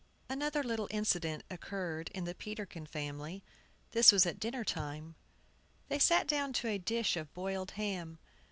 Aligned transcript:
ANOTHER 0.31 0.63
little 0.63 0.87
incident 0.89 1.43
occurred 1.51 2.09
in 2.15 2.23
the 2.23 2.33
Peterkin 2.33 2.87
family. 2.87 3.43
This 3.91 4.11
was 4.11 4.25
at 4.25 4.39
dinner 4.39 4.63
time. 4.63 5.13
They 5.89 5.99
sat 5.99 6.27
down 6.27 6.53
to 6.53 6.67
a 6.69 6.79
dish 6.79 7.15
of 7.15 7.31
boiled 7.35 7.69
ham. 7.73 8.17